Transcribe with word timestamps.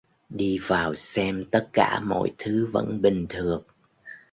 Đi 0.29 0.57
vào 0.57 0.95
xem 0.95 1.45
tất 1.51 1.69
cả 1.73 1.99
mọi 1.99 2.31
thứ 2.37 2.65
vẫn 2.65 3.01
bình 3.01 3.25
thường 3.29 3.63